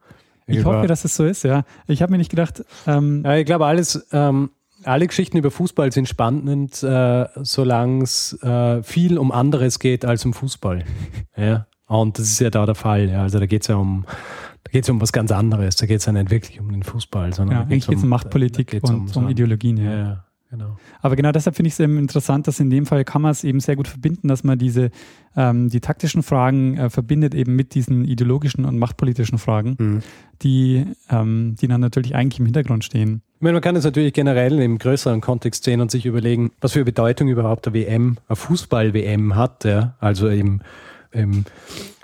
[0.48, 1.62] Ich, ich hoffe, dass es so ist, ja.
[1.86, 2.64] Ich habe mir nicht gedacht.
[2.88, 4.50] Ähm, ja, ich glaube, alles, ähm,
[4.84, 10.24] alle Geschichten über Fußball sind spannend, äh, solange es äh, viel um anderes geht als
[10.24, 10.84] um Fußball.
[11.36, 11.66] ja.
[11.86, 13.08] Und das ist ja da der Fall.
[13.08, 13.22] Ja.
[13.22, 14.04] Also da geht es ja um
[14.64, 15.76] da geht es um was ganz anderes.
[15.76, 18.10] Da geht es ja nicht wirklich um den Fußball, sondern ja, eigentlich geht es um
[18.10, 19.78] Machtpolitik und um, um Ideologien.
[19.78, 19.96] Ja.
[19.96, 20.24] ja.
[20.50, 20.76] Genau.
[21.00, 23.44] Aber genau deshalb finde ich es eben interessant, dass in dem Fall kann man es
[23.44, 24.90] eben sehr gut verbinden, dass man diese
[25.36, 30.02] ähm, die taktischen Fragen äh, verbindet eben mit diesen ideologischen und machtpolitischen Fragen, Mhm.
[30.42, 33.22] die, ähm, die dann natürlich eigentlich im Hintergrund stehen.
[33.36, 36.72] Ich meine, man kann es natürlich generell im größeren Kontext sehen und sich überlegen, was
[36.72, 39.94] für Bedeutung überhaupt der WM, eine Fußball-WM hat, ja?
[40.00, 40.62] also im,
[41.12, 41.44] im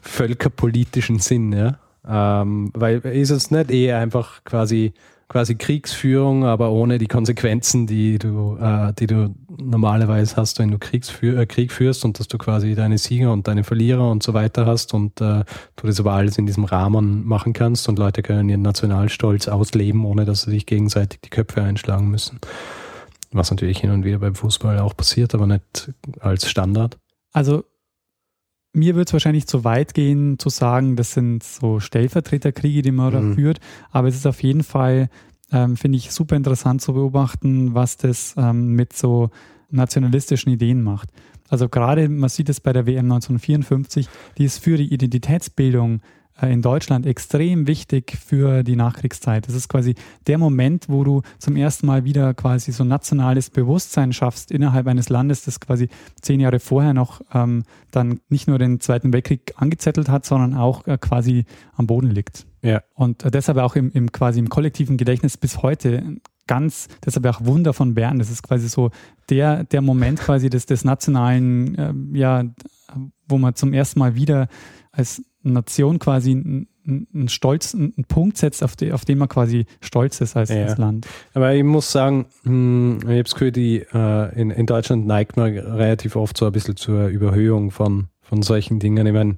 [0.00, 1.78] völkerpolitischen Sinn, ja.
[2.08, 4.92] Ähm, weil ist es nicht eher einfach quasi
[5.28, 10.78] quasi Kriegsführung, aber ohne die Konsequenzen, die du, äh, die du normalerweise hast, wenn du
[10.78, 14.34] Kriegsführ äh, Krieg führst und dass du quasi deine Sieger und deine Verlierer und so
[14.34, 15.44] weiter hast und äh,
[15.76, 20.04] du das aber alles in diesem Rahmen machen kannst und Leute können ihren Nationalstolz ausleben,
[20.04, 22.38] ohne dass sie sich gegenseitig die Köpfe einschlagen müssen.
[23.32, 26.98] Was natürlich hin und wieder beim Fußball auch passiert, aber nicht als Standard.
[27.32, 27.64] Also
[28.76, 33.12] mir wird es wahrscheinlich zu weit gehen, zu sagen, das sind so Stellvertreterkriege, die man
[33.12, 33.34] da Mhm.
[33.34, 33.58] führt.
[33.90, 35.08] Aber es ist auf jeden Fall,
[35.50, 39.30] ähm, finde ich, super interessant zu beobachten, was das ähm, mit so
[39.70, 41.10] nationalistischen Ideen macht.
[41.48, 46.00] Also gerade, man sieht es bei der WM 1954, die ist für die Identitätsbildung
[46.42, 49.48] in Deutschland extrem wichtig für die Nachkriegszeit.
[49.48, 49.94] Das ist quasi
[50.26, 55.08] der Moment, wo du zum ersten Mal wieder quasi so nationales Bewusstsein schaffst innerhalb eines
[55.08, 55.88] Landes, das quasi
[56.20, 60.86] zehn Jahre vorher noch ähm, dann nicht nur den Zweiten Weltkrieg angezettelt hat, sondern auch
[60.86, 61.44] äh, quasi
[61.74, 62.46] am Boden liegt.
[62.62, 62.82] Ja.
[62.94, 67.44] Und äh, deshalb auch im, im quasi im kollektiven Gedächtnis bis heute ganz, deshalb auch
[67.44, 68.18] Wunder von Bern.
[68.18, 68.90] Das ist quasi so
[69.30, 72.44] der, der Moment quasi des, des nationalen, ähm, ja,
[73.28, 74.48] wo man zum ersten Mal wieder
[74.96, 76.68] als Nation quasi einen,
[77.14, 80.64] einen Stolz, einen Punkt setzt, auf, die, auf den man quasi stolz ist als, Ja.
[80.64, 81.06] als Land.
[81.34, 85.36] Aber ich muss sagen, hm, ich habe das Gefühl, die, äh, in, in Deutschland neigt
[85.36, 89.06] man relativ oft so ein bisschen zur Überhöhung von, von solchen Dingen.
[89.06, 89.36] Ich meine,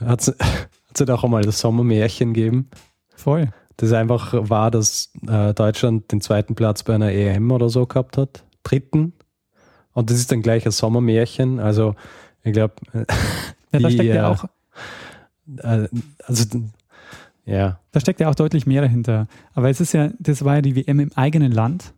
[0.00, 0.34] hat es
[0.98, 2.70] ja auch einmal das Sommermärchen gegeben,
[3.14, 3.50] Voll.
[3.76, 8.16] das einfach war, dass äh, Deutschland den zweiten Platz bei einer EM oder so gehabt
[8.16, 9.12] hat, dritten.
[9.92, 11.60] Und das ist dann gleich ein Sommermärchen.
[11.60, 11.94] Also
[12.42, 12.74] ich glaube,
[13.74, 14.44] Ja, da steckt ja äh, auch
[15.62, 16.58] also
[17.46, 19.26] ja, Da steckt ja auch deutlich mehr dahinter.
[19.52, 21.92] Aber es ist ja, das war ja die WM im eigenen Land.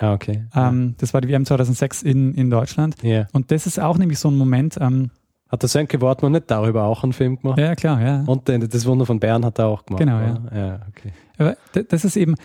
[0.00, 0.44] ja, okay.
[0.54, 2.96] Ähm, das war die WM 2006 in, in Deutschland.
[3.02, 3.26] ja.
[3.32, 4.76] Und das ist auch nämlich so ein Moment.
[4.80, 5.10] Ähm,
[5.48, 7.58] Hat der Sönke Wortmann nicht darüber auch einen Film gemacht?
[7.58, 8.22] ja, klar, ja.
[8.26, 10.00] Und das Wunder von Bern hat er auch gemacht.
[10.00, 10.56] Genau, oder?
[10.56, 10.80] ja.
[10.88, 11.12] okay.
[11.36, 11.56] Aber
[11.88, 12.36] das ist eben,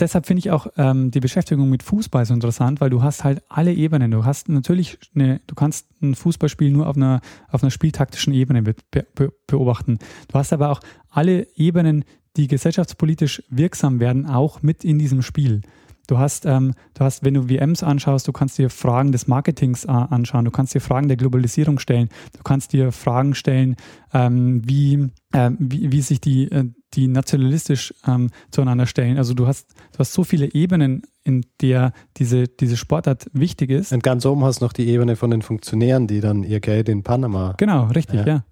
[0.00, 3.42] deshalb finde ich auch ähm, die Beschäftigung mit Fußball so interessant, weil du hast halt
[3.48, 4.10] alle Ebenen.
[4.10, 8.62] Du hast natürlich eine, du kannst ein Fußballspiel nur auf einer, auf einer spieltaktischen Ebene
[8.62, 9.98] be be beobachten.
[10.28, 12.04] Du hast aber auch alle Ebenen,
[12.36, 15.62] die gesellschaftspolitisch wirksam werden, auch mit in diesem Spiel.
[16.10, 19.84] Du hast, ähm, du hast, wenn du WMs anschaust, du kannst dir Fragen des Marketings
[19.84, 23.76] äh, anschauen, du kannst dir Fragen der Globalisierung stellen, du kannst dir Fragen stellen,
[24.12, 29.18] ähm, wie, ähm, wie, wie sich die, äh, die nationalistisch ähm, zueinander stellen.
[29.18, 33.92] Also du hast, du hast so viele Ebenen, in der diese, diese Sportart wichtig ist.
[33.92, 36.88] Und ganz oben hast du noch die Ebene von den Funktionären, die dann ihr Geld
[36.88, 37.54] in Panama.
[37.58, 38.26] Genau, richtig, Ja.
[38.26, 38.44] ja.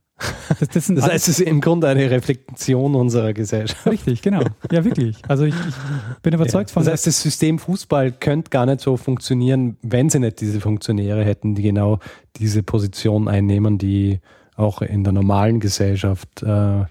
[0.59, 3.87] Das, das Das heißt, es ist im Grunde eine Reflexion unserer Gesellschaft.
[3.87, 4.43] richtig, genau.
[4.71, 5.17] Ja, wirklich.
[5.29, 5.75] Also ich, ich
[6.23, 10.19] bin überzeugt von Das heißt, das System Fußball könnte gar nicht so funktionieren, wenn sie
[10.19, 12.01] nicht diese Funktionäre hätten, die genau
[12.37, 14.21] diese Position einnehmen, die
[14.57, 16.85] auch in der normalen Gesellschaft äh,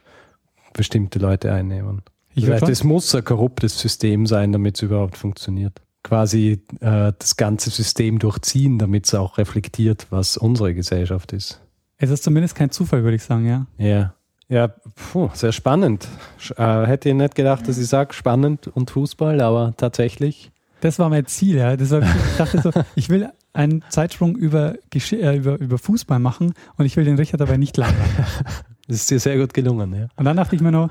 [0.78, 2.02] bestimmte Leute einnehmen.
[2.34, 5.82] Ich das heißt, es muss ein korruptes System sein, damit es überhaupt funktioniert.
[6.04, 11.60] Quasi äh, das ganze System durchziehen, damit es auch reflektiert, was unsere Gesellschaft ist.
[11.98, 13.66] es ist zumindest kein Zufall, würde ich sagen, ja.
[13.78, 14.14] Ja.
[14.50, 16.08] Ja, puh, sehr spannend.
[16.56, 20.52] Äh, hätte ich nicht gedacht, dass ich sage, spannend und Fußball, aber tatsächlich.
[20.80, 21.76] Das war mein Ziel, ja.
[21.76, 26.20] Das war, ich dachte so, ich will einen Zeitsprung über, Gesch äh, über, über Fußball
[26.20, 27.96] machen und ich will den Richard dabei nicht labern.
[28.88, 30.08] Das ist dir sehr gut gelungen, ja.
[30.16, 30.90] Und dann dachte ich mir noch,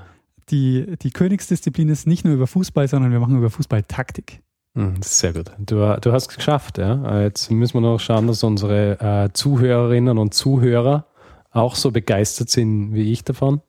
[0.51, 4.43] die, die Königsdisziplin ist nicht nur über Fußball, sondern wir machen über Fußballtaktik.
[4.75, 5.51] Hm, Das ist sehr gut.
[5.59, 7.21] Du, du hast es geschafft, ja.
[7.21, 11.07] Äh, Jetzt müssen wir noch schauen, dass unsere äh, Zuhörerinnen und Zuhörer
[11.51, 13.63] auch so begeistert sind wie ich davon.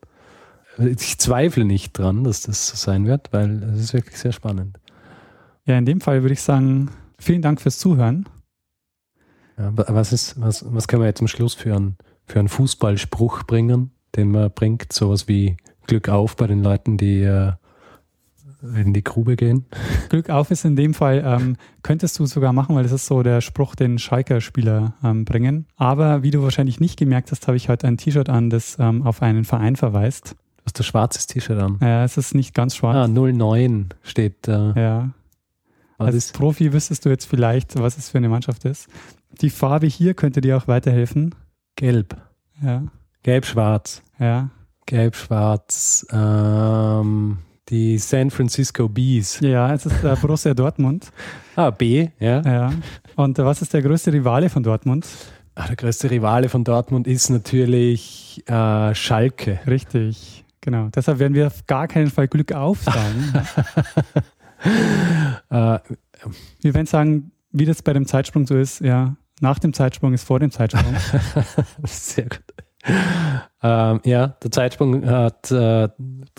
[0.78, 4.78] Ich zweifle nicht dran, dass das so sein wird, weil es ist wirklich sehr spannend.
[5.66, 8.28] Ja, in dem Fall würde ich sagen, vielen Dank fürs Zuhören.
[9.58, 12.48] Ja, wa- was, ist, was, was können wir jetzt zum Schluss für einen, für einen
[12.50, 14.94] Fußballspruch bringen, den man bringt?
[14.94, 17.54] Sowas wie Glück auf bei den Leuten, die äh,
[18.76, 19.66] in die Grube gehen.
[20.10, 23.24] Glück auf ist in dem Fall, ähm, könntest du sogar machen, weil das ist so
[23.24, 25.68] der Spruch, den Schalker-Spieler ähm, bringen.
[25.76, 29.04] Aber wie du wahrscheinlich nicht gemerkt hast, habe ich heute ein T-Shirt an, das ähm,
[29.04, 30.32] auf einen Verein verweist.
[30.32, 31.78] Du hast ein schwarzes T-Shirt an.
[31.82, 32.96] Ja, es ist nicht ganz schwarz.
[32.96, 34.74] Ah, 09 steht da.
[34.76, 35.10] Ja.
[35.98, 36.34] Was Als ist?
[36.34, 38.88] Profi wüsstest du jetzt vielleicht, was es für eine Mannschaft ist.
[39.42, 41.34] Die Farbe hier könnte dir auch weiterhelfen.
[41.76, 42.18] Gelb.
[42.62, 42.84] Ja,
[43.28, 44.02] Gelb-schwarz.
[44.20, 44.50] ja.
[44.86, 46.08] Gelb-schwarz.
[46.14, 49.42] Ähm, Die San Francisco Bees.
[49.42, 51.12] Ja, es ist äh, Borussia Dortmund.
[51.58, 52.42] Ah, B, ja.
[52.42, 52.72] Ja.
[53.18, 55.06] Und äh, was ist der größte Rivale von Dortmund?
[55.56, 59.60] Ah, der größte Rivale von Dortmund ist natürlich äh, Schalke.
[59.68, 60.88] Richtig, genau.
[60.96, 63.34] Deshalb werden wir auf gar keinen Fall Glück auf sagen.
[65.50, 65.80] Äh,
[66.62, 70.24] wir werden sagen, wie das bei dem Zeitsprung so ist, ja, nach dem Zeitsprung ist
[70.24, 70.96] vor dem Zeitsprung.
[71.84, 72.42] Sehr gut.
[73.62, 75.90] Ähm, ja, der Zeitsprung hat äh,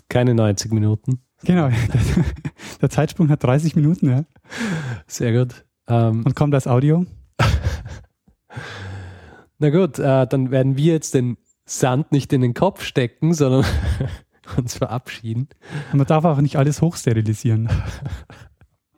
[0.08, 1.20] keine 90 Minuten.
[1.44, 1.68] genau.
[2.80, 4.24] Der Zeitsprung hat 30 Minuten, ja.
[5.06, 5.64] Sehr gut.
[5.88, 7.06] Ähm, Und kommt als Audio.
[9.58, 13.64] na gut, äh, dann werden wir jetzt den Sand nicht in den Kopf stecken, sondern
[14.56, 15.48] uns verabschieden.
[15.92, 17.68] Und man darf auch nicht alles hochsterilisieren.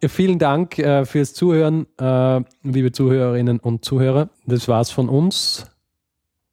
[0.02, 4.30] Ja, vielen Dank äh, fürs Zuhören, äh, liebe Zuhörerinnen und Zuhörer.
[4.46, 5.66] Das war's von uns,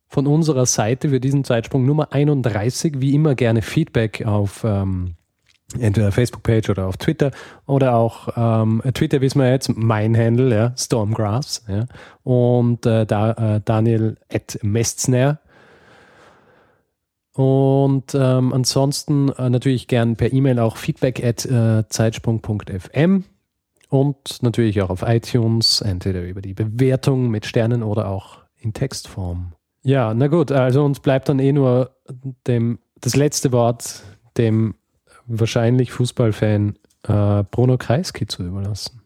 [0.08, 2.96] von unserer Seite für diesen Zeitsprung Nummer 31.
[2.98, 5.16] Wie immer gerne Feedback auf ähm,
[5.80, 7.32] entweder Facebook-Page oder auf Twitter
[7.66, 11.86] oder auch ähm, Twitter wissen wir jetzt, mein Handle, ja, Stormgrass, ja,
[12.24, 15.40] und äh, da, äh, Daniel at Mestner.
[17.34, 23.26] Und ähm, ansonsten äh, natürlich gern per E-Mail auch feedback at äh, zeitsprung.fm
[23.90, 29.54] und natürlich auch auf iTunes, entweder über die Bewertung mit Sternen oder auch in Textform.
[29.88, 31.92] Ja, na gut, also uns bleibt dann eh nur
[32.46, 34.04] dem, das letzte Wort
[34.38, 34.76] dem
[35.28, 39.02] wahrscheinlich Fußballfan äh, Bruno Kreisky zu überlassen.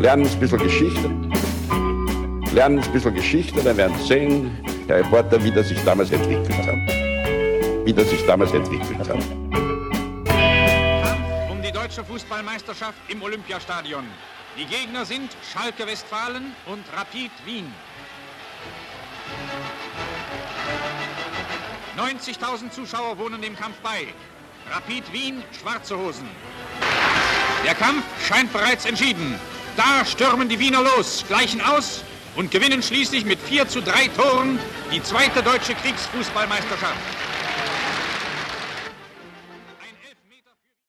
[0.00, 1.10] Lernen ein bisschen Geschichte.
[2.54, 4.50] Lernen ein bisschen Geschichte, dann werden Sie sehen,
[4.86, 7.84] Herr Reporter, wie das sich damals entwickelt hat.
[7.84, 9.08] Wie das sich damals entwickelt hat.
[9.08, 9.26] Kampf
[11.50, 14.04] um die deutsche Fußballmeisterschaft im Olympiastadion.
[14.58, 17.72] Die Gegner sind Schalke Westfalen und Rapid Wien.
[21.96, 24.08] 90.000 Zuschauer wohnen dem Kampf bei.
[24.70, 26.28] Rapid Wien, schwarze Hosen.
[27.64, 29.38] Der Kampf scheint bereits entschieden.
[29.74, 32.04] Da stürmen die Wiener los, gleichen aus
[32.36, 34.58] und gewinnen schließlich mit 4 zu 3 Toren
[34.92, 37.00] die zweite deutsche Kriegsfußballmeisterschaft.